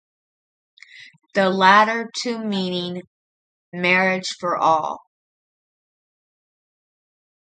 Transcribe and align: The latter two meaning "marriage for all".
The 1.35 1.51
latter 1.51 2.09
two 2.23 2.39
meaning 2.43 3.03
"marriage 3.71 4.29
for 4.39 4.57
all". 4.57 4.97